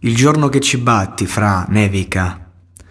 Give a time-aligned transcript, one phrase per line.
[0.00, 2.50] Il giorno che ci batti, fra, nevica.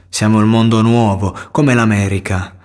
[0.09, 2.55] Siamo il mondo nuovo, come l'America.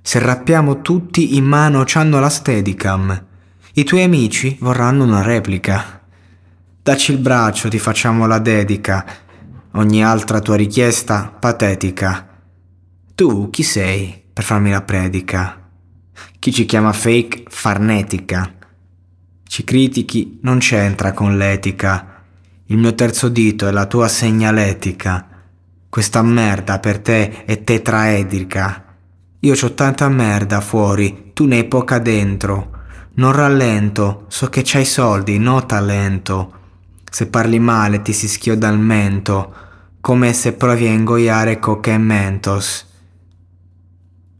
[0.00, 3.24] Se rappiamo tutti in mano c'hanno la Steadicam.
[3.74, 6.00] I tuoi amici vorranno una replica.
[6.82, 9.04] Dacci il braccio, ti facciamo la dedica.
[9.72, 12.26] Ogni altra tua richiesta patetica.
[13.14, 15.68] Tu chi sei per farmi la predica?
[16.38, 18.54] Chi ci chiama fake farnetica?
[19.46, 22.09] Ci critichi non c'entra con l'etica.
[22.70, 25.26] Il mio terzo dito è la tua segnaletica.
[25.88, 28.84] Questa merda per te è tetraedrica.
[29.40, 32.70] Io c'ho tanta merda fuori, tu ne hai poca dentro.
[33.14, 36.52] Non rallento, so che c'hai soldi, no talento.
[37.10, 39.52] Se parli male ti si schioda il mento,
[40.00, 42.86] come se provi a ingoiare coca e mentos.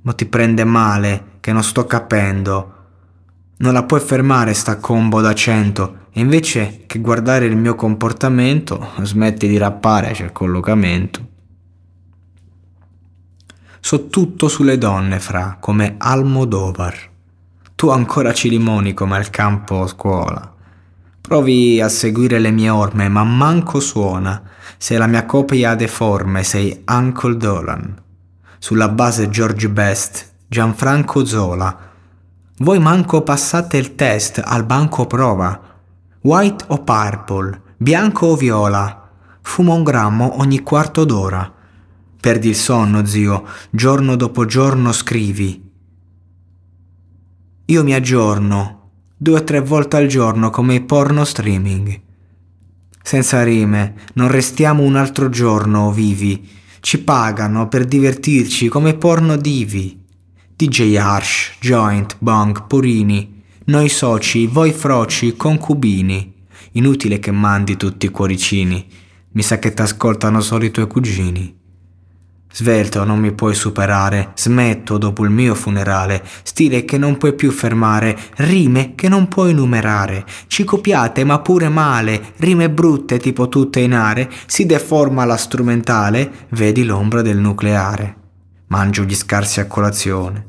[0.02, 2.74] Ma ti prende male, che non sto capendo.
[3.56, 5.98] Non la puoi fermare sta combo da cento.
[6.12, 11.28] E invece che guardare il mio comportamento, smetti di rappare, c'è il collocamento.
[13.80, 17.08] So tutto sulle donne, fra, come Almodovar.
[17.74, 20.54] Tu ancora ci limoni come al campo scuola.
[21.20, 24.42] Provi a seguire le mie orme, ma manco suona.
[24.76, 28.02] Sei la mia copia deforme, sei Uncle Dolan.
[28.58, 31.74] Sulla base George Best, Gianfranco Zola.
[32.58, 35.69] Voi manco passate il test al banco prova.
[36.22, 39.08] White o purple, bianco o viola.
[39.40, 41.50] Fumo un grammo ogni quarto d'ora.
[42.20, 45.70] Perdi il sonno, zio, giorno dopo giorno scrivi.
[47.64, 52.00] Io mi aggiorno, due o tre volte al giorno come i porno streaming.
[53.02, 56.46] Senza rime, non restiamo un altro giorno vivi.
[56.80, 59.98] Ci pagano per divertirci come porno divi.
[60.54, 63.39] DJ Harsh, Joint, Bong, Purini,
[63.70, 66.34] noi soci, voi froci, concubini.
[66.72, 68.84] Inutile che mandi tutti i cuoricini,
[69.30, 71.56] mi sa che t'ascoltano solo i tuoi cugini.
[72.52, 77.52] Svelto non mi puoi superare, smetto dopo il mio funerale, stile che non puoi più
[77.52, 83.78] fermare, rime che non puoi numerare, ci copiate ma pure male, rime brutte tipo tutte
[83.78, 88.16] in are, si deforma la strumentale, vedi l'ombra del nucleare.
[88.66, 90.48] Mangio gli scarsi a colazione,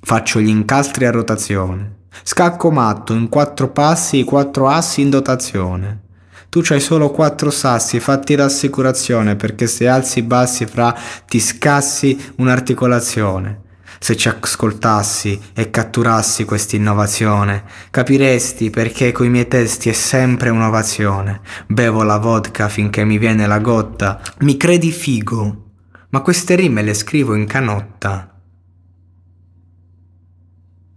[0.00, 6.00] faccio gli incastri a rotazione, scacco matto in quattro passi i quattro assi in dotazione.
[6.48, 10.92] Tu c'hai solo quattro sassi, fatti l'assicurazione perché se alzi bassi fra
[11.28, 13.68] ti scassi un'articolazione.
[14.00, 21.40] Se ci ascoltassi e catturassi questa innovazione, capiresti perché coi miei testi è sempre un'ovazione.
[21.66, 24.20] Bevo la vodka finché mi viene la gotta.
[24.38, 25.64] Mi credi figo,
[26.08, 28.39] ma queste rime le scrivo in canotta.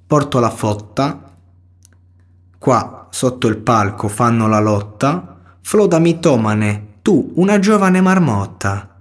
[0.06, 1.32] Porto la fotta.
[2.58, 5.34] Qua sotto il palco fanno la lotta
[5.66, 9.00] Floda mitomane, tu, una giovane marmotta.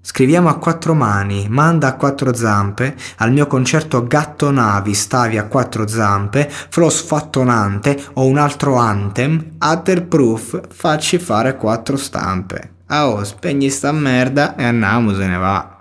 [0.00, 5.46] Scriviamo a quattro mani, manda a quattro zampe, al mio concerto gatto navi stavi a
[5.46, 12.74] quattro zampe, flow sfattonante o un altro anthem, Atterproof, facci fare quattro stampe.
[12.86, 15.75] Ah oh, spegni sta merda e andiamo se ne va.